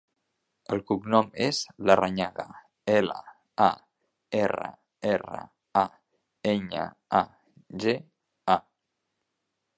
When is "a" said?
3.67-3.67, 5.83-5.85, 7.23-7.25, 8.57-8.59